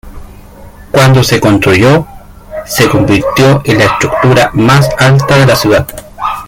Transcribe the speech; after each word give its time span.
Cuando 0.91 1.23
se 1.23 1.39
construyó, 1.39 2.07
se 2.65 2.89
convirtió 2.89 3.61
en 3.65 3.77
la 3.77 3.85
estructura 3.85 4.49
más 4.55 4.89
alta 4.97 5.37
de 5.37 5.45
la 5.45 5.55
ciudad. 5.55 5.87